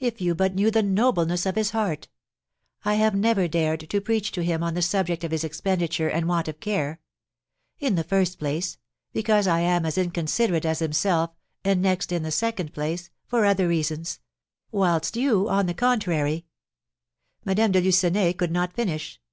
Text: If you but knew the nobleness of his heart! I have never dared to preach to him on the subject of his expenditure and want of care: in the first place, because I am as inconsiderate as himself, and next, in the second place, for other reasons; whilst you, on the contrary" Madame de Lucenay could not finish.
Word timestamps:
If 0.00 0.20
you 0.20 0.34
but 0.34 0.56
knew 0.56 0.72
the 0.72 0.82
nobleness 0.82 1.46
of 1.46 1.54
his 1.54 1.70
heart! 1.70 2.08
I 2.84 2.94
have 2.94 3.14
never 3.14 3.46
dared 3.46 3.88
to 3.90 4.00
preach 4.00 4.32
to 4.32 4.42
him 4.42 4.60
on 4.60 4.74
the 4.74 4.82
subject 4.82 5.22
of 5.22 5.30
his 5.30 5.44
expenditure 5.44 6.08
and 6.08 6.26
want 6.26 6.48
of 6.48 6.58
care: 6.58 7.00
in 7.78 7.94
the 7.94 8.02
first 8.02 8.40
place, 8.40 8.76
because 9.12 9.46
I 9.46 9.60
am 9.60 9.86
as 9.86 9.96
inconsiderate 9.96 10.64
as 10.66 10.80
himself, 10.80 11.30
and 11.62 11.80
next, 11.80 12.10
in 12.10 12.24
the 12.24 12.32
second 12.32 12.72
place, 12.74 13.10
for 13.24 13.44
other 13.44 13.68
reasons; 13.68 14.18
whilst 14.72 15.14
you, 15.16 15.48
on 15.48 15.66
the 15.66 15.74
contrary" 15.74 16.44
Madame 17.44 17.70
de 17.70 17.80
Lucenay 17.82 18.32
could 18.32 18.50
not 18.50 18.72
finish. 18.72 19.20